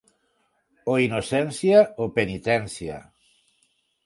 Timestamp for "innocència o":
1.03-2.09